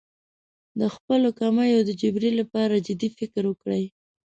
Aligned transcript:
د 0.79 0.81
خپلو 0.95 1.29
کمیو 1.39 1.79
د 1.87 1.91
جبېرې 2.01 2.31
لپاره 2.39 2.83
جدي 2.87 3.09
فکر 3.19 3.43
وکړي. 3.47 3.83